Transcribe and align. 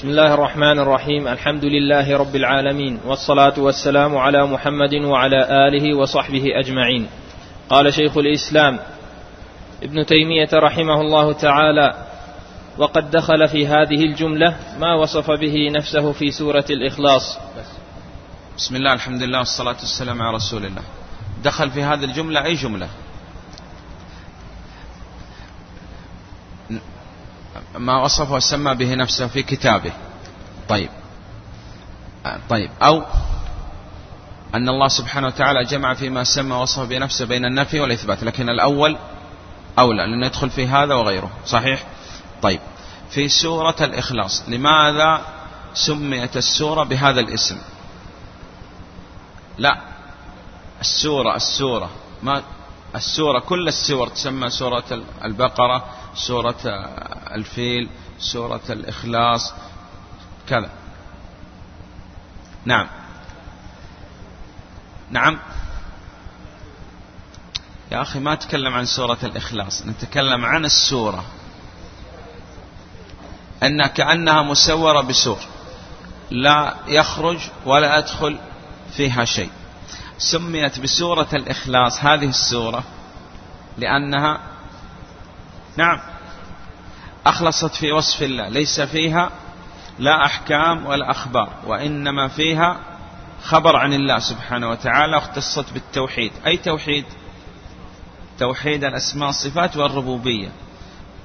بسم 0.00 0.08
الله 0.08 0.34
الرحمن 0.34 0.78
الرحيم. 0.78 1.28
الحمد 1.28 1.64
لله 1.64 2.16
رب 2.16 2.36
العالمين. 2.36 3.00
والصلاة 3.06 3.52
والسلام 3.58 4.16
على 4.16 4.46
محمد 4.46 4.94
وعلى 4.94 5.68
آله 5.68 5.98
وصحبه 5.98 6.44
أجمعين. 6.60 7.08
قال 7.68 7.94
شيخ 7.94 8.16
الإسلام 8.16 8.78
ابن 9.82 10.06
تيمية 10.06 10.48
رحمه 10.54 11.00
الله 11.00 11.32
تعالى 11.32 11.94
وقد 12.78 13.10
دخل 13.10 13.48
في 13.48 13.66
هذه 13.66 14.04
الجملة 14.04 14.56
ما 14.78 14.94
وصف 14.94 15.30
به 15.30 15.70
نفسه 15.70 16.12
في 16.12 16.30
سورة 16.30 16.64
الإخلاص. 16.70 17.38
بسم 18.56 18.76
الله 18.76 18.92
الحمد 18.92 19.22
لله 19.22 19.38
والصلاة 19.38 19.76
والسلام 19.84 20.22
على 20.22 20.36
رسول 20.36 20.64
الله. 20.64 20.82
دخل 21.44 21.70
في 21.70 21.82
هذه 21.82 22.04
الجملة 22.04 22.44
أي 22.44 22.54
جملة؟ 22.54 22.88
ما 27.74 28.02
وصف 28.02 28.30
وسمى 28.30 28.74
به 28.74 28.94
نفسه 28.94 29.26
في 29.26 29.42
كتابه. 29.42 29.92
طيب. 30.68 30.90
طيب. 32.48 32.70
أو 32.82 33.02
أن 34.54 34.68
الله 34.68 34.88
سبحانه 34.88 35.26
وتعالى 35.26 35.64
جمع 35.64 35.94
فيما 35.94 36.24
سمى 36.24 36.56
وصف 36.56 36.82
بنفسه 36.82 37.24
بين 37.24 37.44
النفي 37.44 37.80
والإثبات 37.80 38.22
لكن 38.24 38.48
الأول 38.48 38.96
أولى 39.78 40.06
لأنه 40.06 40.26
يدخل 40.26 40.50
في 40.50 40.66
هذا 40.66 40.94
وغيره. 40.94 41.30
صحيح؟ 41.46 41.84
طيب. 42.42 42.60
في 43.10 43.28
سورة 43.28 43.76
الإخلاص 43.80 44.42
لماذا 44.48 45.20
سميت 45.74 46.36
السورة 46.36 46.84
بهذا 46.84 47.20
الاسم؟ 47.20 47.58
لا. 49.58 49.78
السورة 50.80 51.36
السورة. 51.36 51.90
ما 52.22 52.42
السورة 52.94 53.40
كل 53.40 53.68
السور 53.68 54.08
تسمى 54.08 54.50
سورة 54.50 55.02
البقرة 55.24 55.84
سورة 56.14 56.56
الفيل 57.34 57.88
سورة 58.18 58.60
الإخلاص 58.70 59.54
كذا. 60.48 60.70
نعم. 62.64 62.86
نعم. 65.10 65.38
يا 67.92 68.02
أخي 68.02 68.18
ما 68.18 68.34
تكلم 68.34 68.74
عن 68.74 68.84
سورة 68.84 69.18
الإخلاص 69.22 69.86
نتكلم 69.86 70.44
عن 70.44 70.64
السورة. 70.64 71.24
أن 73.62 73.86
كأنها 73.86 74.42
مسورة 74.42 75.00
بسور 75.00 75.38
لا 76.30 76.74
يخرج 76.86 77.38
ولا 77.66 77.98
يدخل 77.98 78.38
فيها 78.96 79.24
شيء. 79.24 79.50
سميت 80.20 80.80
بسورة 80.80 81.28
الإخلاص 81.32 82.04
هذه 82.04 82.28
السورة 82.28 82.84
لأنها 83.78 84.40
نعم 85.76 86.00
أخلصت 87.26 87.74
في 87.74 87.92
وصف 87.92 88.22
الله 88.22 88.48
ليس 88.48 88.80
فيها 88.80 89.30
لا 89.98 90.24
أحكام 90.24 90.86
ولا 90.86 91.10
أخبار 91.10 91.52
وإنما 91.66 92.28
فيها 92.28 92.80
خبر 93.42 93.76
عن 93.76 93.92
الله 93.92 94.18
سبحانه 94.18 94.70
وتعالى 94.70 95.16
اختصت 95.16 95.72
بالتوحيد. 95.72 96.32
أي 96.46 96.56
توحيد؟ 96.56 97.04
توحيد 98.38 98.84
الأسماء 98.84 99.26
والصفات 99.26 99.76
والربوبية. 99.76 100.48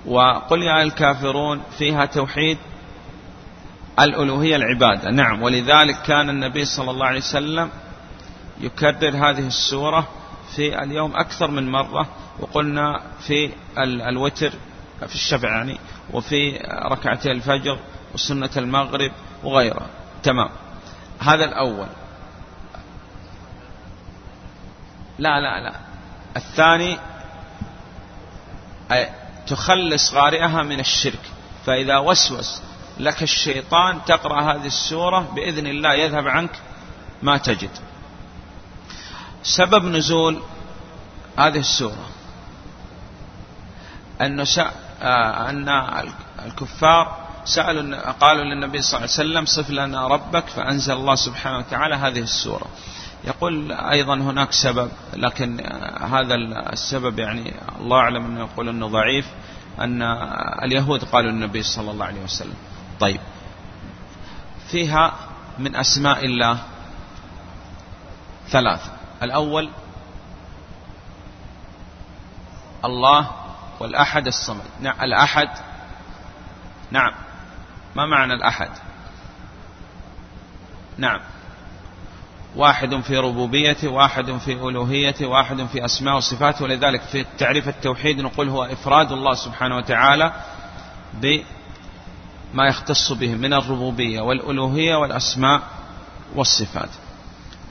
وقل 0.06 0.62
يا 0.64 0.84
الكافرون 0.84 1.62
فيها 1.78 2.06
توحيد 2.06 2.58
الألوهية 4.00 4.56
العبادة. 4.56 5.12
نعم 5.12 5.42
ولذلك 5.42 6.02
كان 6.02 6.30
النبي 6.30 6.66
صلى 6.66 6.92
الله 6.92 7.06
عليه 7.06 7.20
وسلم 7.20 7.70
يكرر 8.60 9.30
هذه 9.30 9.48
السورة 9.48 10.08
في 10.56 10.84
اليوم 10.84 11.16
أكثر 11.16 11.52
من 11.52 11.72
مرة 11.72 12.08
وقلنا 12.40 13.02
في 13.20 13.52
الوتر 13.78 14.52
في 15.08 15.16
الشفع 15.16 15.50
يعني 15.50 15.80
وفي 16.14 16.58
ركعتي 16.92 17.32
الفجر 17.32 17.80
وسنة 18.14 18.50
المغرب 18.58 19.12
وغيرها. 19.44 19.88
تمام. 20.24 20.50
هذا 21.20 21.46
الأول. 21.46 21.88
لا 25.20 25.40
لا 25.40 25.60
لا. 25.60 25.74
الثاني 26.38 26.98
تخلص 29.48 30.14
غارئها 30.14 30.64
من 30.64 30.80
الشرك. 30.80 31.32
فإذا 31.66 31.98
وسوس 31.98 32.62
لك 32.98 33.24
الشيطان 33.24 34.06
تقرأ 34.06 34.42
هذه 34.42 34.66
السورة 34.66 35.20
بإذن 35.20 35.68
الله 35.68 35.94
يذهب 35.94 36.28
عنك 36.28 36.52
ما 37.24 37.38
تجد. 37.38 37.70
سبب 39.46 39.86
نزول 39.86 40.42
هذه 41.38 41.60
السورة. 41.60 42.10
أن 44.22 44.46
آه، 45.02 45.50
أن 45.50 45.70
الكفار 46.46 47.26
سألوا 47.46 48.12
قالوا 48.12 48.44
للنبي 48.44 48.82
صلى 48.82 48.98
الله 48.98 49.10
عليه 49.12 49.22
وسلم 49.30 49.46
صف 49.46 49.70
لنا 49.70 50.08
ربك 50.08 50.48
فأنزل 50.48 50.94
الله 50.94 51.16
سبحانه 51.16 51.58
وتعالى 51.58 51.96
هذه 51.96 52.20
السورة. 52.20 52.68
يقول 53.24 53.72
أيضا 53.72 54.16
هناك 54.16 54.52
سبب 54.52 54.90
لكن 55.14 55.60
هذا 56.02 56.36
السبب 56.74 57.20
يعني 57.20 57.54
الله 57.80 57.98
أعلم 57.98 58.26
أنه 58.26 58.40
يقول 58.40 58.70
أنه 58.70 58.88
ضعيف 58.88 59.26
أن 59.80 60.02
اليهود 60.64 61.04
قالوا 61.04 61.32
للنبي 61.32 61.64
صلى 61.64 61.92
الله 61.92 62.06
عليه 62.06 62.24
وسلم. 62.24 62.58
طيب. 63.00 63.20
فيها 64.72 65.14
من 65.60 65.76
أسماء 65.76 66.26
الله 66.26 66.58
ثلاثة. 68.50 68.92
الأول 69.26 69.70
الله 72.86 73.32
والأحد 73.80 74.28
الصمد. 74.28 74.64
نعم 74.82 75.02
الأحد. 75.02 75.50
نعم. 76.92 77.12
ما 77.96 78.06
معنى 78.06 78.34
الأحد؟ 78.34 78.70
نعم. 80.98 81.20
واحد 82.56 83.02
في 83.02 83.18
ربوبيته 83.18 83.88
واحد 83.88 84.38
في 84.38 84.54
ألوهيته 84.54 85.26
واحد 85.26 85.66
في 85.66 85.86
أسماء 85.86 86.16
وصفاته 86.16 86.64
ولذلك 86.64 87.02
في 87.02 87.26
تعريف 87.38 87.68
التوحيد 87.68 88.22
نقول 88.22 88.50
هو 88.50 88.64
إفراد 88.64 89.12
الله 89.12 89.34
سبحانه 89.34 89.78
وتعالى 89.78 90.34
بما 91.14 92.68
يختص 92.68 93.12
به 93.12 93.36
من 93.36 93.54
الربوبية 93.54 94.22
والألوهية 94.22 94.96
والأسماء 94.96 95.62
والصفات. 96.36 96.90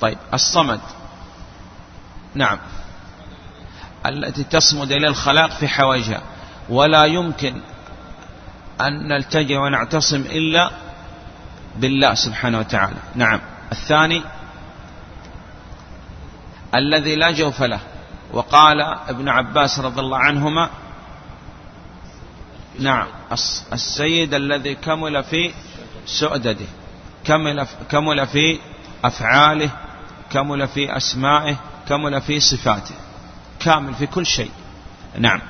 طيب 0.01 0.19
الصمد. 0.35 0.81
نعم. 2.35 2.59
التي 4.07 4.45
تصمد 4.45 4.93
إلى 4.93 5.09
الخلاق 5.09 5.51
في 5.51 5.69
حوائجها. 5.69 6.23
ولا 6.69 7.05
يمكن 7.05 7.61
أن 8.81 9.09
نلتجئ 9.09 9.57
ونعتصم 9.57 10.21
إلا 10.21 10.71
بالله 11.77 12.15
سبحانه 12.15 12.59
وتعالى. 12.59 12.97
نعم. 13.15 13.41
الثاني 13.73 14.23
الذي 16.75 17.17
لا 17.17 17.31
جوف 17.31 17.63
له. 17.63 17.81
وقال 18.33 18.81
ابن 19.09 19.29
عباس 19.29 19.79
رضي 19.79 20.01
الله 20.01 20.19
عنهما 20.19 20.71
نعم 22.79 23.07
السيد 23.73 24.35
الذي 24.35 24.75
كمل 24.75 25.25
في 25.25 25.53
سؤدده 26.07 26.67
كمل, 27.25 27.67
كمل 27.91 28.27
في 28.27 28.59
أفعاله 29.05 29.71
كمل 30.31 30.69
في 30.69 30.97
أسمائه 30.97 31.57
كمل 31.89 32.21
في 32.21 32.41
صفاته 32.41 32.95
كامل 33.61 33.95
في 33.95 34.07
كل 34.07 34.27
شيء. 34.27 34.51
نعم. 35.19 35.41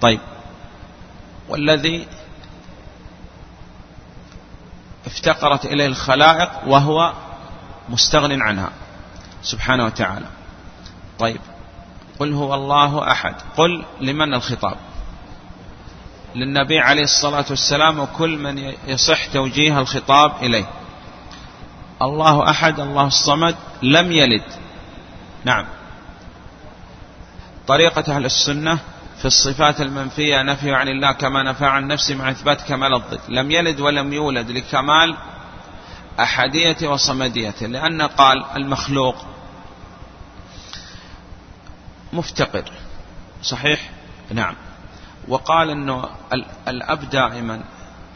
طيب. 0.00 0.20
والذي 1.48 2.06
افتقرت 5.06 5.64
إليه 5.64 5.86
الخلائق 5.86 6.50
وهو 6.66 7.12
مستغن 7.88 8.42
عنها. 8.42 8.70
سبحانه 9.42 9.84
وتعالى. 9.84 10.26
طيب. 11.18 11.40
قل 12.18 12.32
هو 12.32 12.54
الله 12.54 13.12
أحد. 13.12 13.34
قل 13.56 13.84
لمن 14.00 14.34
الخطاب؟ 14.34 14.76
للنبي 16.34 16.78
عليه 16.78 17.02
الصلاة 17.02 17.44
والسلام 17.50 18.00
وكل 18.00 18.38
من 18.38 18.74
يصح 18.86 19.26
توجيه 19.26 19.80
الخطاب 19.80 20.32
إليه. 20.42 20.66
الله 22.02 22.50
أحد 22.50 22.80
الله 22.80 23.06
الصمد 23.06 23.56
لم 23.82 24.12
يلد. 24.12 24.42
نعم. 25.44 25.66
طريقة 27.66 28.16
أهل 28.16 28.24
السنة 28.24 28.78
في 29.18 29.24
الصفات 29.24 29.80
المنفية 29.80 30.42
نفي 30.42 30.74
عن 30.74 30.88
الله 30.88 31.12
كما 31.12 31.42
نفى 31.42 31.66
عن 31.66 31.86
نفسه 31.86 32.14
مع 32.14 32.30
إثبات 32.30 32.62
كمال 32.62 32.94
الضد. 32.94 33.20
لم 33.28 33.50
يلد 33.50 33.80
ولم 33.80 34.12
يولد 34.12 34.50
لكمال 34.50 35.16
أحدية 36.20 36.88
وصمديته 36.88 37.66
لأن 37.66 38.02
قال 38.02 38.44
المخلوق 38.56 39.26
مفتقر. 42.12 42.72
صحيح؟ 43.42 43.90
نعم. 44.30 44.54
وقال 45.28 45.70
أنه 45.70 46.08
الأب 46.68 47.10
دائما 47.10 47.60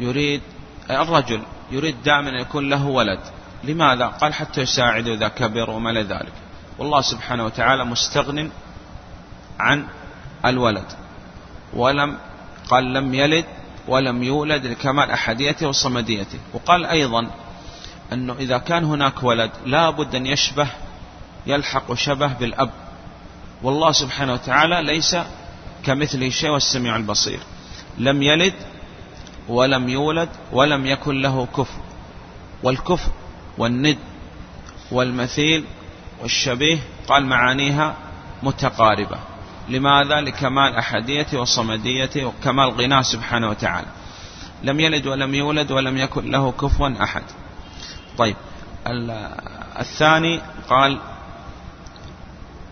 يريد 0.01 0.43
الرجل 0.91 1.43
يريد 1.71 2.03
دائما 2.03 2.31
أن 2.31 2.35
يكون 2.35 2.71
له 2.71 2.87
ولد. 2.87 3.21
لماذا؟ 3.65 4.07
قال 4.07 4.35
حتى 4.35 4.61
يساعده 4.61 5.15
إذا 5.15 5.29
كبر 5.29 5.71
وما 5.71 5.93
ذلك. 5.93 6.33
والله 6.79 7.01
سبحانه 7.01 7.45
وتعالى 7.45 7.85
مستغن 7.85 8.51
عن 9.61 9.87
الولد. 10.45 10.85
ولم 11.75 12.19
قال 12.69 12.93
لم 12.93 13.15
يلد 13.15 13.45
ولم 13.89 14.23
يولد 14.23 14.67
لكمال 14.67 15.11
أحديته 15.11 15.69
وصمديته. 15.69 16.39
وقال 16.53 16.87
أيضا 16.87 17.31
أنه 18.13 18.33
إذا 18.33 18.59
كان 18.59 18.85
هناك 18.85 19.23
ولد 19.23 19.51
لا 19.67 19.91
بد 19.91 20.15
أن 20.15 20.27
يشبه 20.27 20.69
يلحق 21.47 21.95
شبه 21.95 22.27
بالأب. 22.27 22.71
والله 23.63 23.93
سبحانه 23.93 24.33
وتعالى 24.33 24.83
ليس 24.83 25.17
كمثله 25.85 26.29
شيء 26.29 26.51
والسميع 26.51 26.97
البصير. 26.97 27.41
لم 27.99 28.23
يلد 28.23 28.55
ولم 29.49 29.89
يولد 29.89 30.29
ولم 30.53 30.87
يكن 30.87 31.21
له 31.23 31.47
كفر 31.47 31.81
والكفر 32.63 33.11
والند 33.59 33.99
والمثيل 34.93 35.65
والشبيه 36.23 36.79
قال 37.09 37.27
معانيها 37.27 37.95
متقاربة. 38.43 39.19
لماذا؟ 39.69 40.21
لكمال 40.21 40.77
أحديته 40.77 41.41
وصمديته 41.41 42.25
وكمال 42.25 42.71
غناه 42.71 43.03
سبحانه 43.03 43.49
وتعالى. 43.49 43.87
لم 44.63 44.81
يلد 44.81 45.07
ولم 45.07 45.35
يولد 45.35 45.71
ولم 45.71 45.97
يكن 45.97 46.31
له 46.31 46.53
كفوا 46.53 47.03
أحد. 47.03 47.23
طيب 48.19 48.37
الثاني 49.79 50.41
قال 50.69 50.99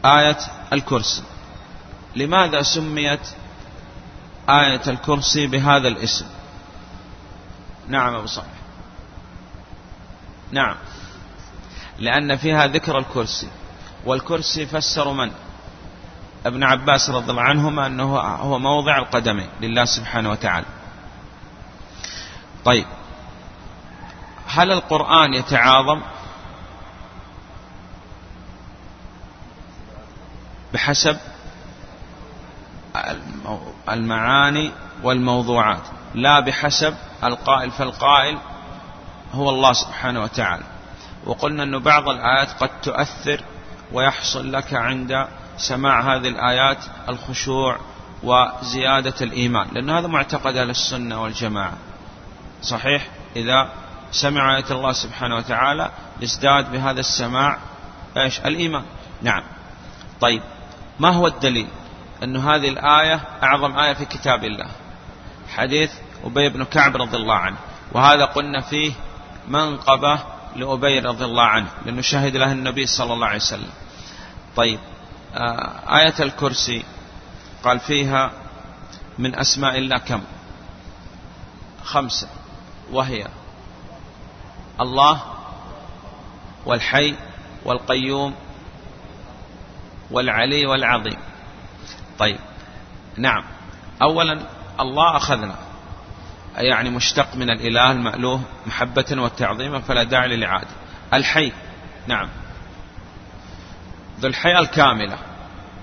آية 0.04 0.38
الكرسي. 0.72 1.22
لماذا 2.16 2.62
سميت 2.62 3.28
آية 4.48 4.82
الكرسي 4.88 5.46
بهذا 5.46 5.88
الاسم؟ 5.88 6.26
نعم 7.88 8.14
أبو 8.14 8.26
صالح. 8.26 8.48
نعم. 10.52 10.76
لأن 12.00 12.36
فيها 12.36 12.66
ذكر 12.66 12.98
الكرسي 12.98 13.48
والكرسي 14.04 14.66
فسر 14.66 15.12
من؟ 15.12 15.30
ابن 16.46 16.64
عباس 16.64 17.10
رضي 17.10 17.30
الله 17.30 17.42
عنهما 17.42 17.86
أنه 17.86 18.18
هو 18.18 18.58
موضع 18.58 18.98
القدمين 18.98 19.48
لله 19.60 19.84
سبحانه 19.84 20.30
وتعالى. 20.30 20.66
طيب 22.64 22.86
هل 24.46 24.72
القرآن 24.72 25.34
يتعاظم 25.34 26.00
بحسب 30.72 31.18
المعاني 33.90 34.72
والموضوعات؟ 35.02 35.82
لا 36.14 36.40
بحسب 36.40 36.94
القائل 37.24 37.70
فالقائل 37.70 38.38
هو 39.32 39.50
الله 39.50 39.72
سبحانه 39.72 40.22
وتعالى. 40.22 40.64
وقلنا 41.26 41.62
أن 41.62 41.78
بعض 41.78 42.08
الآيات 42.08 42.48
قد 42.60 42.70
تؤثر 42.82 43.44
ويحصل 43.92 44.52
لك 44.52 44.74
عند 44.74 45.26
سماع 45.56 46.14
هذه 46.14 46.28
الآيات 46.28 46.78
الخشوع 47.08 47.78
وزيادة 48.22 49.14
الإيمان 49.20 49.68
لأن 49.72 49.90
هذا 49.90 50.06
معتقد 50.06 50.56
أهل 50.56 50.70
السنة 50.70 51.22
والجماعة. 51.22 51.76
صحيح؟ 52.62 53.08
إذا 53.36 53.68
سمع 54.12 54.56
آية 54.56 54.70
الله 54.70 54.92
سبحانه 54.92 55.36
وتعالى 55.36 55.90
يزداد 56.20 56.72
بهذا 56.72 57.00
السماع 57.00 57.58
إيش؟ 58.16 58.40
الإيمان. 58.40 58.84
نعم. 59.22 59.42
طيب 60.20 60.42
ما 61.00 61.10
هو 61.10 61.26
الدليل؟ 61.26 61.66
أن 62.22 62.36
هذه 62.36 62.68
الآية 62.68 63.20
أعظم 63.42 63.78
آية 63.78 63.92
في 63.92 64.04
كتاب 64.04 64.44
الله. 64.44 64.68
حديث 65.56 65.92
أبي 66.24 66.48
بن 66.48 66.64
كعب 66.64 66.96
رضي 66.96 67.16
الله 67.16 67.34
عنه. 67.34 67.56
وهذا 67.92 68.24
قلنا 68.24 68.60
فيه 68.60 68.92
منقبة 69.48 70.20
لأبي 70.56 70.98
رضي 70.98 71.24
الله 71.24 71.42
عنه 71.42 71.68
لأنه 71.86 72.00
شهد 72.00 72.36
له 72.36 72.52
النبي 72.52 72.86
صلى 72.86 73.12
الله 73.12 73.26
عليه 73.26 73.36
وسلم. 73.36 73.70
طيب 74.56 74.78
آه، 75.34 75.98
آية 75.98 76.14
الكرسي 76.20 76.84
قال 77.64 77.80
فيها 77.80 78.30
من 79.18 79.34
أسماء 79.34 79.78
الله 79.78 79.98
كم؟ 79.98 80.22
خمسة. 81.84 82.28
وهي 82.92 83.26
الله 84.80 85.22
والحي 86.66 87.14
والقيوم 87.64 88.34
والعلي 90.10 90.66
والعظيم. 90.66 91.18
طيب 92.18 92.38
نعم. 93.16 93.44
أولا 94.02 94.40
الله 94.80 95.16
أخذنا. 95.16 95.69
يعني 96.56 96.90
مشتق 96.90 97.36
من 97.36 97.50
الإله 97.50 97.92
المألوه 97.92 98.40
محبة 98.66 99.06
وتعظيما 99.10 99.80
فلا 99.80 100.02
داعي 100.02 100.28
للإعادة. 100.28 100.68
الحي 101.14 101.52
نعم. 102.06 102.28
ذو 104.20 104.28
الحياة 104.28 104.60
الكاملة. 104.60 105.18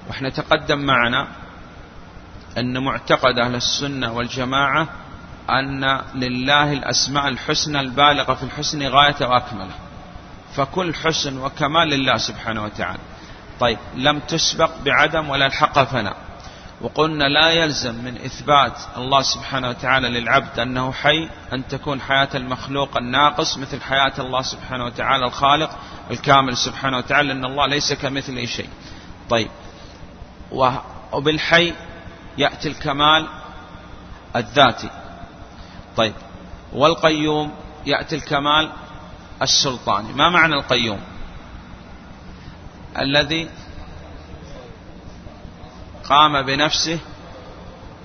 وإحنا 0.10 0.30
تقدم 0.30 0.80
معنا 0.80 1.28
أن 2.58 2.84
معتقد 2.84 3.40
أهل 3.40 3.56
السنة 3.56 4.12
والجماعة 4.12 4.88
أن 5.50 6.02
لله 6.16 6.74
الأسماء 6.74 7.28
الحسنى 7.28 7.80
البالغة 7.80 8.34
في 8.34 8.44
الحسن 8.44 8.88
غاية 8.88 9.16
وأكملة. 9.22 9.76
فكل 10.56 10.96
حسن 10.96 11.38
وكمال 11.38 11.88
لله 11.90 12.18
سبحانه 12.18 12.64
وتعالى. 12.64 13.00
طيب 13.60 13.78
لم 13.96 14.20
تسبق 14.20 14.72
بعدم 14.86 15.30
ولا 15.30 15.46
الحق 15.46 15.84
فناء. 15.84 16.27
وقلنا 16.82 17.24
لا 17.24 17.50
يلزم 17.50 17.96
من 17.96 18.16
إثبات 18.16 18.78
الله 18.98 19.22
سبحانه 19.22 19.70
وتعالى 19.70 20.10
للعبد 20.10 20.60
أنه 20.60 20.92
حي 20.92 21.30
أن 21.54 21.68
تكون 21.68 22.02
حياة 22.02 22.30
المخلوق 22.36 22.98
الناقص 22.98 23.58
مثل 23.58 23.82
حياة 23.82 24.14
الله 24.20 24.42
سبحانه 24.42 24.86
وتعالى 24.86 25.26
الخالق 25.26 25.70
الكامل 26.12 26.58
سبحانه 26.58 26.98
وتعالى 26.98 27.32
أن 27.32 27.46
الله 27.46 27.66
ليس 27.68 27.94
كمثله 27.94 28.46
شيء. 28.46 28.70
طيب. 29.30 29.50
وبالحي 31.14 31.74
يأتي 32.38 32.68
الكمال 32.68 33.28
الذاتي. 34.36 34.90
طيب. 35.98 36.14
والقيوم 36.74 37.52
يأتي 37.86 38.16
الكمال 38.16 38.72
السلطاني. 39.42 40.14
ما 40.14 40.30
معنى 40.30 40.56
القيوم؟ 40.56 41.00
الذي 43.00 43.50
قام 46.10 46.42
بنفسه 46.42 47.00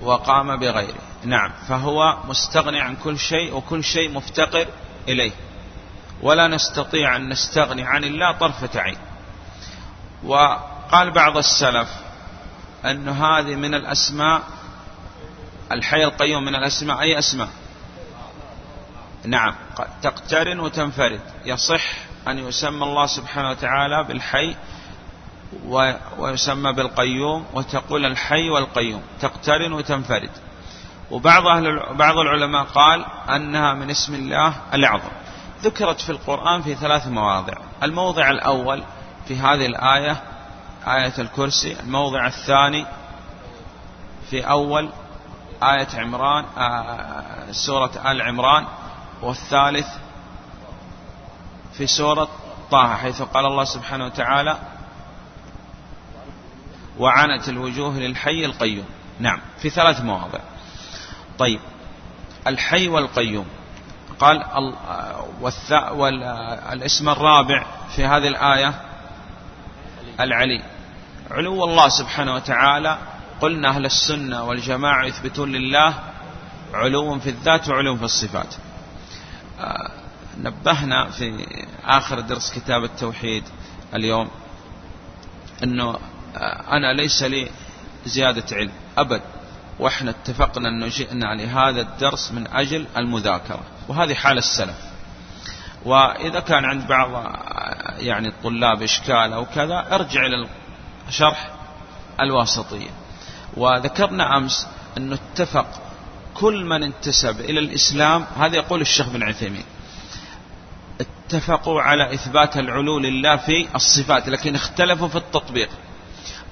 وقام 0.01 0.59
بغيره. 0.59 1.01
نعم 1.23 1.51
فهو 1.67 2.17
مستغني 2.27 2.81
عن 2.81 2.95
كل 2.95 3.19
شيء 3.19 3.55
وكل 3.55 3.83
شيء 3.83 4.11
مفتقر 4.11 4.67
إليه. 5.07 5.31
ولا 6.21 6.47
نستطيع 6.47 7.15
أن 7.15 7.29
نستغني 7.29 7.83
عن 7.83 8.03
الله 8.03 8.31
طرفة 8.31 8.79
عين. 8.81 8.97
وقال 10.23 11.11
بعض 11.11 11.37
السلف 11.37 11.89
أن 12.85 13.09
هذه 13.09 13.55
من 13.55 13.75
الأسماء 13.75 14.41
الحي 15.71 16.03
القيوم 16.03 16.45
من 16.45 16.55
الأسماء 16.55 17.01
أي 17.01 17.19
أسماء؟ 17.19 17.49
نعم 19.25 19.55
تقترن 20.01 20.59
وتنفرد. 20.59 21.21
يصح 21.45 21.83
أن 22.27 22.39
يسمى 22.39 22.83
الله 22.83 23.05
سبحانه 23.05 23.49
وتعالى 23.49 24.03
بالحي 24.03 24.55
ويسمى 26.17 26.73
بالقيوم 26.73 27.45
وتقول 27.53 28.05
الحي 28.05 28.49
والقيوم 28.49 29.01
تقترن 29.21 29.73
وتنفرد. 29.73 30.29
وبعض 31.11 31.47
أهل 31.47 31.95
بعض 31.95 32.17
العلماء 32.17 32.63
قال 32.63 33.05
أنها 33.29 33.73
من 33.73 33.89
اسم 33.89 34.15
الله 34.15 34.53
الأعظم 34.73 35.11
ذكرت 35.61 36.01
في 36.01 36.09
القرآن 36.09 36.61
في 36.61 36.75
ثلاث 36.75 37.07
مواضع. 37.07 37.53
الموضع 37.83 38.29
الأول 38.29 38.83
في 39.27 39.35
هذه 39.35 39.65
الآية 39.65 40.23
آية 40.87 41.13
الكرسي. 41.19 41.79
الموضع 41.79 42.27
الثاني 42.27 42.85
في 44.29 44.41
أول 44.41 44.89
آية 45.63 45.87
عمران 45.95 46.45
سورة 47.51 47.91
آل 48.11 48.21
عمران. 48.21 48.65
والثالث 49.21 49.87
في 51.73 51.87
سورة 51.87 52.27
طه 52.71 52.95
حيث 52.95 53.21
قال 53.21 53.45
الله 53.45 53.63
سبحانه 53.63 54.05
وتعالى 54.05 54.57
وعنت 56.99 57.49
الوجوه 57.49 57.99
للحي 57.99 58.45
القيوم. 58.45 58.85
نعم 59.19 59.39
في 59.61 59.69
ثلاث 59.69 60.01
مواضع. 60.01 60.39
طيب 61.39 61.59
الحي 62.47 62.87
والقيوم. 62.87 63.45
قال 64.19 64.45
والاسم 65.91 67.09
الرابع 67.09 67.65
في 67.95 68.05
هذه 68.05 68.27
الآية 68.27 68.81
العلي. 70.19 70.63
علو 71.31 71.63
الله 71.63 71.89
سبحانه 71.89 72.33
وتعالى 72.35 72.97
قلنا 73.41 73.69
أهل 73.69 73.85
السنة 73.85 74.43
والجماعة 74.43 75.05
يثبتون 75.05 75.51
لله 75.51 75.93
علو 76.73 77.19
في 77.19 77.29
الذات 77.29 77.69
وعلو 77.69 77.97
في 77.97 78.03
الصفات. 78.03 78.55
آه، 79.59 79.91
نبهنا 80.37 81.09
في 81.09 81.45
آخر 81.85 82.19
درس 82.19 82.53
كتاب 82.53 82.83
التوحيد 82.83 83.43
اليوم 83.93 84.29
أنه 85.63 85.97
أنا 86.71 86.93
ليس 86.93 87.23
لي 87.23 87.49
زيادة 88.05 88.55
علم 88.55 88.71
أبد. 88.97 89.21
وإحنا 89.79 90.09
اتفقنا 90.11 90.69
أنه 90.69 90.87
جئنا 90.87 91.25
لهذا 91.25 91.81
الدرس 91.81 92.31
من 92.31 92.47
أجل 92.47 92.85
المذاكرة 92.97 93.63
وهذه 93.87 94.13
حال 94.13 94.37
السلف. 94.37 94.75
وإذا 95.85 96.39
كان 96.39 96.65
عند 96.65 96.87
بعض 96.87 97.09
يعني 97.97 98.27
الطلاب 98.27 98.81
إشكال 98.81 99.33
أو 99.33 99.45
كذا 99.45 99.95
ارجع 99.95 100.25
إلى 100.25 100.47
شرح 101.09 101.49
الواسطية. 102.21 102.89
وذكرنا 103.57 104.37
أمس 104.37 104.67
أنه 104.97 105.15
اتفق 105.15 105.67
كل 106.33 106.65
من 106.65 106.83
انتسب 106.83 107.39
إلى 107.39 107.59
الإسلام 107.59 108.25
هذا 108.37 108.55
يقول 108.55 108.81
الشيخ 108.81 109.09
بن 109.09 109.23
عثيمين 109.23 109.63
اتفقوا 111.01 111.81
على 111.81 112.13
إثبات 112.13 112.57
العلو 112.57 112.99
لله 112.99 113.37
في 113.37 113.67
الصفات 113.75 114.29
لكن 114.29 114.55
اختلفوا 114.55 115.07
في 115.07 115.15
التطبيق. 115.15 115.69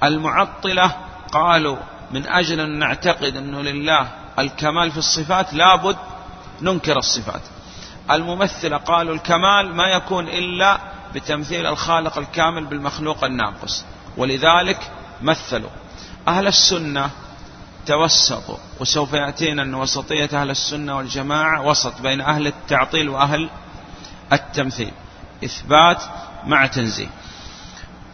المعطلة 0.02 0.96
قالوا 1.32 1.76
من 2.10 2.26
أجل 2.26 2.60
أن 2.60 2.78
نعتقد 2.78 3.36
أنه 3.36 3.60
لله 3.62 4.08
الكمال 4.38 4.90
في 4.90 4.98
الصفات 4.98 5.54
لابد 5.54 5.96
ننكر 6.62 6.98
الصفات. 6.98 7.42
الممثلة 8.10 8.76
قالوا 8.76 9.14
الكمال 9.14 9.74
ما 9.74 9.86
يكون 9.86 10.28
إلا 10.28 10.78
بتمثيل 11.14 11.66
الخالق 11.66 12.18
الكامل 12.18 12.64
بالمخلوق 12.64 13.24
الناقص 13.24 13.84
ولذلك 14.16 14.90
مثلوا. 15.22 15.70
أهل 16.28 16.46
السنة 16.46 17.10
توسطوا 17.86 18.56
وسوف 18.80 19.12
يأتينا 19.12 19.62
أن 19.62 19.74
وسطية 19.74 20.28
أهل 20.32 20.50
السنة 20.50 20.96
والجماعة 20.96 21.66
وسط 21.66 22.00
بين 22.00 22.20
أهل 22.20 22.46
التعطيل 22.46 23.08
وأهل 23.08 23.50
التمثيل. 24.32 24.92
إثبات 25.44 26.02
مع 26.46 26.66
تنزيه. 26.66 27.08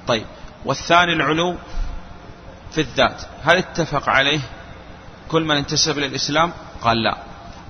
طيب 0.07 0.26
والثاني 0.64 1.12
العلو 1.12 1.57
في 2.70 2.80
الذات. 2.80 3.22
هل 3.44 3.56
اتفق 3.56 4.08
عليه 4.08 4.40
كل 5.28 5.42
من 5.44 5.56
انتسب 5.56 5.98
للإسلام 5.98 6.52
قال 6.82 7.02
لا. 7.02 7.16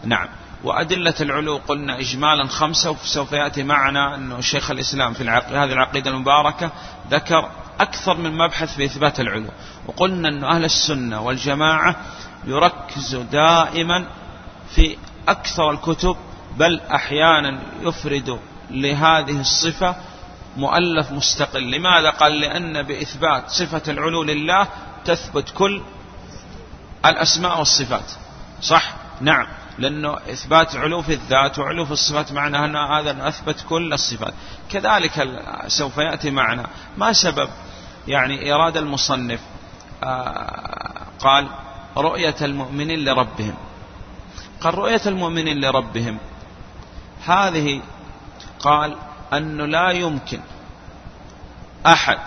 نعم. 0.05 0.29
وأدلة 0.65 1.15
العلو 1.21 1.57
قلنا 1.69 2.01
إجمالا 2.01 2.49
خمسة 2.49 2.91
وسوف 2.91 3.33
يأتي 3.33 3.63
معنا 3.63 4.15
أنه 4.15 4.41
شيخ 4.41 4.71
الإسلام 4.71 5.13
في 5.13 5.21
العقل 5.21 5.57
هذه 5.57 5.73
العقيدة 5.73 6.11
المباركة 6.11 6.71
ذكر 7.11 7.49
أكثر 7.81 8.17
من 8.17 8.37
مبحث 8.39 8.77
في 8.77 8.85
إثبات 8.85 9.21
العلو. 9.21 9.51
وقلنا 9.87 10.29
أن 10.29 10.45
أهل 10.45 10.65
السنة 10.65 11.21
والجماعة 11.21 11.97
يركز 12.45 13.17
دائما 13.33 14.07
في 14.75 14.97
أكثر 15.29 15.71
الكتب 15.71 16.17
بل 16.57 16.81
أحيانا 16.81 17.61
يفرد 17.83 18.39
لهذه 18.71 19.41
الصفة 19.41 19.97
مؤلف 20.57 21.13
مستقل. 21.13 21.71
لماذا؟ 21.71 22.11
قال 22.11 22.41
لأن 22.41 22.83
بإثبات 22.83 23.51
صفة 23.51 23.83
العلو 23.89 24.23
لله 24.23 24.69
تثبت 25.09 25.51
كل 25.51 25.83
الأسماء 27.07 27.59
والصفات. 27.59 28.13
صح؟ 28.63 28.95
نعم. 29.21 29.47
لأنه 29.79 30.17
إثبات 30.17 30.77
علو 30.77 31.03
في 31.03 31.13
الذات 31.13 31.59
وعلو 31.59 31.85
في 31.85 31.93
الصفات 31.93 32.33
معنى 32.33 32.65
أن 32.65 32.77
هذا 32.77 33.29
أثبت 33.29 33.65
كل 33.69 33.93
الصفات. 33.93 34.35
كذلك 34.71 35.43
سوف 35.67 35.99
يأتي 35.99 36.31
معنا 36.31 36.67
ما 36.97 37.13
سبب 37.13 37.49
يعني 38.09 38.43
إيراد 38.43 38.77
المصنف 38.77 39.41
آه، 40.03 41.03
قال 41.21 41.49
رؤية 41.97 42.37
المؤمنين 42.43 43.05
لربهم. 43.05 43.55
قال 44.61 44.75
رؤية 44.75 45.01
المؤمنين 45.07 45.61
لربهم. 45.61 46.19
هذه 47.27 47.83
قال 48.61 48.97
أنه 49.33 49.67
لا 49.67 49.91
يمكن 49.91 50.41
أحد 51.87 52.19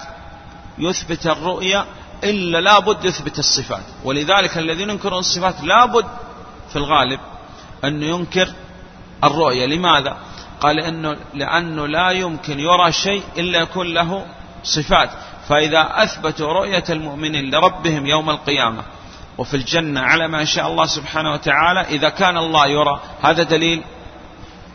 يثبت 0.78 1.28
الرؤية 1.28 1.86
إلا 2.24 2.62
لابد 2.62 3.06
يثبت 3.06 3.40
الصفات. 3.40 3.84
ولذلك 4.04 4.58
الذين 4.58 4.90
ينكرون 4.90 5.20
الصفات 5.20 5.64
لابد 5.64 6.06
في 6.70 6.76
الغالب 6.76 7.20
أنه 7.84 8.06
ينكر 8.06 8.54
الرؤية. 9.24 9.66
لماذا؟ 9.66 10.18
قال 10.62 10.80
إنه 10.80 11.18
لأنه 11.34 11.88
لا 11.88 12.10
يمكن 12.12 12.60
يرى 12.60 12.92
شيء 12.92 13.24
إلا 13.38 13.60
يكون 13.60 13.94
له 13.94 14.26
صفات. 14.64 15.10
فإذا 15.50 16.04
أثبتوا 16.04 16.54
رؤية 16.54 16.84
المؤمنين 16.90 17.52
لربهم 17.52 18.06
يوم 18.06 18.30
القيامة 18.30 18.84
وفي 19.38 19.54
الجنة 19.54 20.02
على 20.02 20.28
ما 20.28 20.46
شاء 20.46 20.68
الله 20.68 20.86
سبحانه 20.86 21.32
وتعالى 21.34 21.82
إذا 21.82 22.10
كان 22.10 22.38
الله 22.38 22.68
يرى 22.68 23.00
هذا 23.22 23.44
دليل 23.44 23.84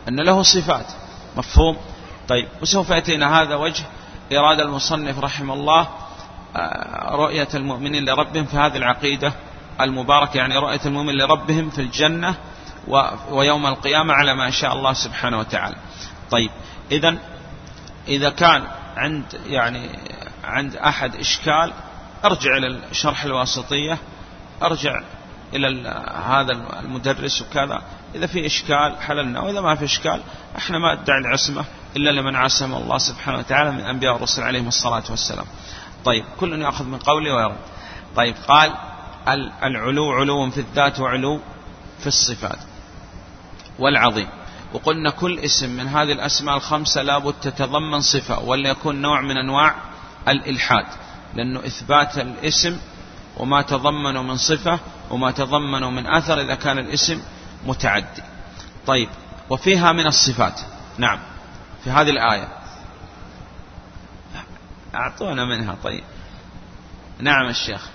أن 0.07 0.19
له 0.19 0.41
صفات. 0.41 0.85
مفهوم؟ 1.37 1.77
طيب 2.29 2.47
وسوف 2.61 2.89
يأتينا 2.89 3.41
هذا 3.41 3.55
وجه 3.55 3.83
إرادة 4.31 4.63
المصنف 4.63 5.19
رحمه 5.19 5.53
الله. 5.53 5.87
رؤية 7.11 7.47
المؤمنين 7.53 8.05
لربهم 8.05 8.45
في 8.45 8.57
هذه 8.57 8.77
العقيدة 8.77 9.33
المباركة 9.81 10.37
يعني 10.37 10.57
رؤية 10.57 10.79
المؤمن 10.85 11.13
لربهم 11.13 11.69
في 11.69 11.81
الجنة 11.81 12.35
ويوم 13.29 13.65
القيامة 13.65 14.13
على 14.13 14.35
ما 14.35 14.49
شاء 14.49 14.73
الله 14.73 14.93
سبحانه 14.93 15.39
وتعالى. 15.39 15.75
طيب 16.31 16.49
إذا 16.91 17.17
إذا 18.07 18.29
كان 18.29 18.63
عند 18.97 19.23
يعني 19.45 19.89
عند 20.43 20.75
أحد 20.75 21.15
إشكال 21.15 21.73
أرجع 22.25 22.57
إلى 22.57 22.67
الشرح 22.67 23.23
الواسطية 23.23 23.97
أرجع 24.63 25.01
إلى 25.53 25.89
هذا 26.27 26.51
المدرس 26.79 27.41
وكذا. 27.41 27.81
إذا 28.15 28.27
في 28.27 28.45
إشكال 28.45 28.95
حللنا. 29.01 29.39
وإذا 29.39 29.61
ما 29.61 29.75
في 29.75 29.85
إشكال 29.85 30.21
إحنا 30.57 30.79
ما 30.79 30.93
ادعي 30.93 31.17
العصمة 31.17 31.65
إلا 31.95 32.09
لمن 32.09 32.35
عصم 32.35 32.73
الله 32.73 32.97
سبحانه 32.97 33.37
وتعالى 33.37 33.71
من 33.71 33.81
أنبياء 33.81 34.15
الرسل 34.15 34.43
عليهم 34.43 34.67
الصلاة 34.67 35.03
والسلام. 35.09 35.45
طيب 36.07 36.25
كل 36.39 36.61
يأخذ 36.61 36.85
من 36.85 36.97
قولي 36.97 37.31
ويرد. 37.31 37.57
طيب 38.15 38.35
قال 38.47 38.73
العلو 39.63 40.11
علو 40.11 40.49
في 40.49 40.57
الذات 40.57 40.99
وعلو 40.99 41.39
في 41.99 42.07
الصفات. 42.07 42.59
والعظيم. 43.79 44.27
وقلنا 44.73 45.09
كل 45.09 45.39
اسم 45.39 45.69
من 45.69 45.87
هذه 45.87 46.11
الأسماء 46.11 46.55
الخمسة 46.55 47.01
لابد 47.01 47.33
تتضمن 47.41 48.01
صفة 48.01 48.39
ولا 48.39 48.69
يكون 48.69 49.01
نوع 49.01 49.21
من 49.21 49.37
أنواع 49.37 49.75
الإلحاد 50.27 50.85
لأنه 51.35 51.59
إثبات 51.59 52.17
الاسم 52.17 52.79
وما 53.37 53.61
تضمنه 53.61 54.21
من 54.23 54.37
صفة 54.37 54.79
وما 55.09 55.31
تضمنه 55.31 55.89
من 55.89 56.07
أثر 56.07 56.41
إذا 56.41 56.55
كان 56.55 56.79
الاسم 56.79 57.21
متعدي. 57.65 58.23
طيب 58.87 59.09
وفيها 59.49 59.91
من 59.91 60.07
الصفات. 60.07 60.59
نعم 60.97 61.19
في 61.83 61.89
هذه 61.89 62.09
الآية. 62.09 62.56
أعطونا 64.97 65.45
منها 65.45 65.75
طيب. 65.83 66.03
نعم 67.19 67.47
الشيخ 67.49 67.89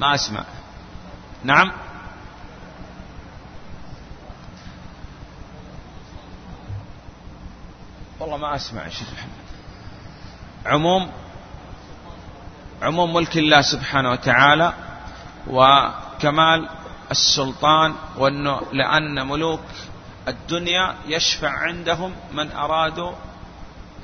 ما 0.00 0.14
أسمع. 0.14 0.44
نعم. 1.44 1.72
والله 8.20 8.36
ما 8.36 8.56
أسمع 8.56 8.84
يا 8.84 8.88
شيخ 8.88 9.12
محمد. 9.12 9.30
عموم 10.66 11.10
عموم 12.82 13.14
ملك 13.14 13.36
الله 13.38 13.60
سبحانه 13.60 14.10
وتعالى 14.10 14.72
وكمال 15.46 16.68
السلطان 17.10 17.94
وأنه 18.16 18.60
لأن 18.72 19.26
ملوك 19.28 19.60
الدنيا 20.30 20.94
يشفع 21.06 21.50
عندهم 21.50 22.14
من 22.32 22.52
أرادوا 22.52 23.12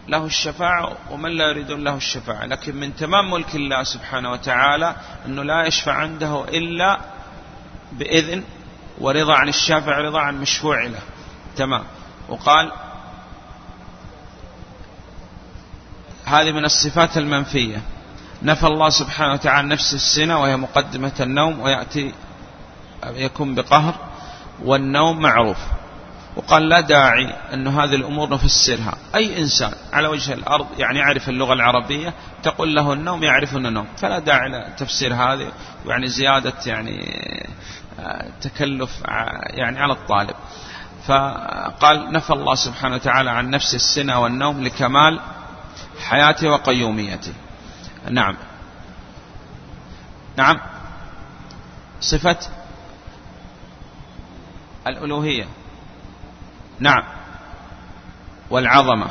له 0.08 0.26
الشفاعة 0.26 0.96
ومن 1.10 1.30
لا 1.30 1.48
يريدون 1.48 1.84
له 1.84 1.96
الشفاعة. 1.96 2.46
لكن 2.46 2.76
من 2.76 2.96
تمام 2.96 3.30
ملك 3.30 3.54
الله 3.54 3.82
سبحانه 3.82 4.30
وتعالى 4.30 4.96
أنه 5.26 5.42
لا 5.42 5.66
يشفع 5.66 5.92
عنده 5.92 6.44
إلا 6.44 7.00
بإذن 7.92 8.44
ورضا 9.00 9.34
عن 9.34 9.48
الشافع 9.48 9.98
رضا 9.98 10.20
عن 10.20 10.40
مشفوع 10.40 10.84
له. 10.84 11.02
تمام. 11.56 11.84
وقال 12.28 12.72
هذه 16.24 16.52
من 16.52 16.64
الصفات 16.64 17.18
المنفية. 17.18 17.82
نفى 18.42 18.66
الله 18.66 18.88
سبحانه 18.88 19.32
وتعالى 19.32 19.68
نفس 19.68 19.94
السنة 19.94 20.40
وهي 20.40 20.56
مقدمة 20.56 21.12
النوم 21.20 21.60
ويأتي 21.60 22.12
يكون 23.06 23.54
بقهر 23.54 23.94
والنوم 24.64 25.20
معروف. 25.20 25.58
وقال 26.36 26.68
لا 26.68 26.80
داعي 26.80 27.34
أن 27.54 27.68
هذه 27.68 27.94
الأمور 27.94 28.30
نفسرها. 28.30 28.94
أي 29.14 29.40
إنسان 29.40 29.72
على 29.92 30.08
وجه 30.08 30.32
الأرض 30.32 30.66
يعني 30.78 30.98
يعرف 30.98 31.28
اللغة 31.28 31.52
العربية 31.52 32.14
تقول 32.42 32.74
له 32.74 32.92
النوم 32.92 33.22
يعرف 33.22 33.56
أن 33.56 33.66
النوم. 33.66 33.86
فلا 33.96 34.18
داعي 34.18 34.48
لتفسير 34.48 35.14
هذه 35.14 35.52
يعني 35.86 36.06
زيادة 36.06 36.54
يعني 36.66 36.98
آه، 38.00 38.30
تكلف 38.40 38.90
يعني 39.48 39.78
على 39.78 39.92
الطالب. 39.92 40.34
فقال 41.06 42.12
نفى 42.12 42.32
الله 42.32 42.54
سبحانه 42.54 42.94
وتعالى 42.94 43.30
عن 43.30 43.50
نفس 43.50 43.74
السنة 43.74 44.20
والنوم 44.20 44.62
لكمال 44.62 45.20
حياته 46.00 46.48
وقيوميته 46.48 47.32
نعم. 48.10 48.36
نعم. 50.36 50.60
صفة 52.00 52.38
الألوهية. 54.86 55.46
نعم. 56.80 57.02
والعظمة. 58.50 59.06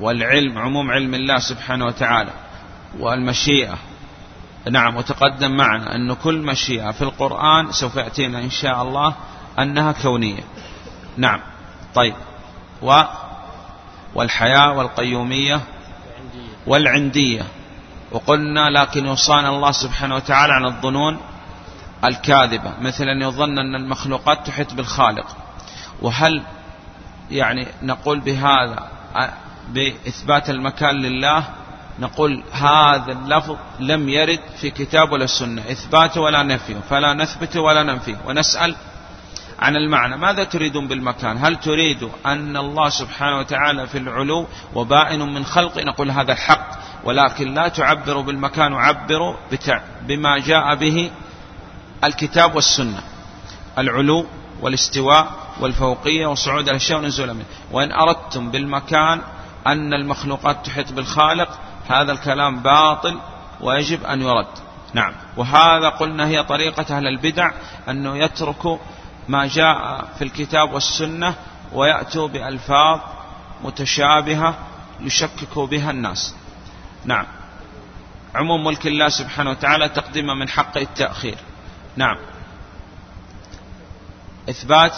والعلم 0.00 0.58
عموم 0.58 0.90
علم 0.90 1.14
الله 1.14 1.38
سبحانه 1.38 1.86
وتعالى. 1.86 2.30
والمشيئة. 2.98 3.78
نعم 4.70 4.96
وتقدم 4.96 5.50
معنا 5.50 5.94
أن 5.96 6.12
كل 6.12 6.38
مشيئة 6.38 6.90
في 6.90 7.02
القرآن 7.02 7.72
سوف 7.72 7.96
يأتينا 7.96 8.38
إن 8.38 8.50
شاء 8.50 8.82
الله 8.82 9.14
أنها 9.58 9.92
كونية. 9.92 10.42
نعم. 11.16 11.40
طيب. 11.94 12.14
و 12.82 13.02
والحياة 14.14 14.72
والقيومية 14.72 15.60
والعندية. 16.66 17.42
وقلنا 18.12 18.70
لكن 18.70 19.06
يوصانا 19.06 19.48
الله 19.48 19.72
سبحانه 19.72 20.14
وتعالى 20.14 20.52
عن 20.52 20.64
الظنون 20.64 21.20
الكاذبة. 22.04 22.72
مثل 22.80 23.04
أن 23.04 23.22
يظن 23.22 23.58
أن 23.58 23.74
المخلوقات 23.74 24.46
تحيط 24.46 24.74
بالخالق. 24.74 25.36
وهل 26.02 26.42
يعني 27.30 27.66
نقول 27.82 28.20
بهذا 28.20 28.88
بإثبات 29.68 30.50
المكان 30.50 30.94
لله 30.94 31.44
نقول 31.98 32.42
هذا 32.52 33.12
اللفظ 33.12 33.56
لم 33.80 34.08
يرد 34.08 34.40
في 34.60 34.70
كتاب 34.70 35.12
ولا 35.12 35.26
سنة 35.26 35.62
إثباته 35.70 36.20
ولا 36.20 36.42
نفيه 36.42 36.76
فلا 36.90 37.14
نثبته 37.14 37.60
ولا 37.60 37.82
ننفيه 37.82 38.16
ونسأل 38.26 38.76
عن 39.58 39.76
المعنى 39.76 40.16
ماذا 40.16 40.44
تريدون 40.44 40.88
بالمكان؟ 40.88 41.38
هل 41.44 41.56
تريد 41.56 42.08
أن 42.26 42.56
الله 42.56 42.88
سبحانه 42.88 43.38
وتعالى 43.38 43.86
في 43.86 43.98
العلو 43.98 44.46
وبائن 44.74 45.34
من 45.34 45.44
خلق 45.44 45.78
نقول 45.78 46.10
هذا 46.10 46.32
الحق 46.32 46.68
ولكن 47.04 47.54
لا 47.54 47.68
تعبروا 47.68 48.22
بالمكان 48.22 48.72
وعبروا 48.72 49.36
بما 50.02 50.38
جاء 50.38 50.74
به 50.74 51.10
الكتاب 52.04 52.54
والسنة 52.54 53.02
العلو 53.78 54.26
والاستواء 54.60 55.32
والفوقية 55.60 56.26
وصعود 56.26 56.68
الأشياء 56.68 56.98
ونزول 56.98 57.34
منه. 57.34 57.44
وإن 57.70 57.92
أردتم 57.92 58.50
بالمكان 58.50 59.20
أن 59.66 59.94
المخلوقات 59.94 60.66
تحيط 60.66 60.92
بالخالق 60.92 61.58
هذا 61.88 62.12
الكلام 62.12 62.62
باطل 62.62 63.20
ويجب 63.60 64.04
أن 64.04 64.22
يرد. 64.22 64.46
نعم. 64.94 65.12
وهذا 65.36 65.88
قلنا 65.88 66.26
هي 66.26 66.42
طريقة 66.42 66.96
أهل 66.96 67.06
البدع 67.06 67.50
أنه 67.88 68.16
يتركوا 68.16 68.78
ما 69.28 69.46
جاء 69.46 70.04
في 70.18 70.24
الكتاب 70.24 70.72
والسنة 70.72 71.34
ويأتوا 71.72 72.28
بألفاظ 72.28 73.00
متشابهة 73.64 74.54
يشككوا 75.00 75.66
بها 75.66 75.90
الناس. 75.90 76.34
نعم. 77.04 77.26
عموم 78.34 78.64
ملك 78.64 78.86
الله 78.86 79.08
سبحانه 79.08 79.50
وتعالى 79.50 79.88
تقديم 79.88 80.26
من 80.26 80.48
حق 80.48 80.78
التأخير. 80.78 81.38
نعم. 81.96 82.16
إثبات 84.48 84.92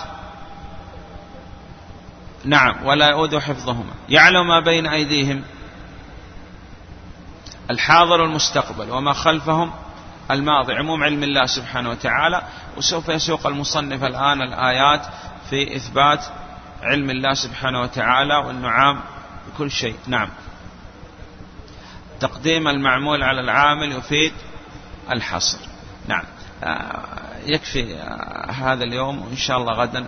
نعم 2.45 2.87
ولا 2.87 3.09
يؤود 3.09 3.39
حفظهما. 3.39 3.93
يعلم 4.09 4.49
ما 4.49 4.61
بين 4.61 4.87
أيديهم. 4.87 5.43
الحاضر 7.71 8.21
والمستقبل 8.21 8.91
وما 8.91 9.13
خلفهم 9.13 9.73
الماضي. 10.31 10.75
عموم 10.75 11.05
علم 11.05 11.23
الله 11.23 11.47
سبحانه 11.47 11.91
وتعالى 11.91 12.43
وسوف 12.77 13.09
يسوق 13.09 13.47
المصنف 13.47 14.05
الآن 14.05 14.43
الآيات 14.43 15.03
في 15.51 15.77
إثبات 15.77 16.25
علم 16.83 17.11
الله 17.11 17.35
سبحانه 17.35 17.81
وتعالى 17.81 18.37
والنعام 18.37 19.01
بكل 19.49 19.71
شيء. 19.71 19.97
نعم. 20.07 20.29
تقديم 22.21 22.69
المعمول 22.69 23.23
على 23.23 23.41
العامل 23.41 23.93
يفيد 23.93 24.33
الحصر. 25.13 25.59
نعم. 26.09 26.25
آه، 26.65 27.03
يكفي 27.47 27.95
آه، 27.95 28.51
هذا 28.51 28.85
اليوم 28.85 29.23
وإن 29.23 29.37
شاء 29.37 29.59
الله 29.59 29.73
غدا 29.73 30.07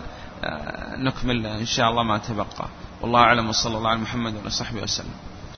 نكمل 0.96 1.46
إن 1.46 1.66
شاء 1.66 1.90
الله 1.90 2.02
ما 2.02 2.18
تبقى. 2.18 2.68
والله 3.00 3.20
أعلم 3.20 3.48
وصلى 3.48 3.76
الله 3.78 3.90
على 3.90 4.00
محمد 4.00 4.34
وعلى 4.34 4.50
صحبه 4.50 4.82
وسلم. 4.82 5.14